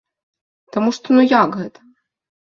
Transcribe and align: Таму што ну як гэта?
Таму 0.75 0.93
што 0.97 1.07
ну 1.17 1.21
як 1.41 1.57
гэта? 1.59 1.79